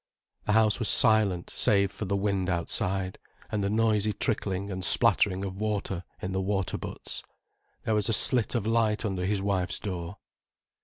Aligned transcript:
The 0.45 0.53
house 0.53 0.79
was 0.79 0.89
silent 0.89 1.51
save 1.51 1.91
for 1.91 2.05
the 2.05 2.17
wind 2.17 2.49
outside, 2.49 3.19
and 3.51 3.63
the 3.63 3.69
noisy 3.69 4.13
trickling 4.13 4.71
and 4.71 4.83
splattering 4.83 5.45
of 5.45 5.61
water 5.61 6.03
in 6.19 6.31
the 6.31 6.41
water 6.41 6.79
butts. 6.79 7.21
There 7.83 7.93
was 7.93 8.09
a 8.09 8.13
slit 8.13 8.55
of 8.55 8.65
light 8.65 9.05
under 9.05 9.27
his 9.27 9.43
wife's 9.43 9.77
door. 9.77 10.17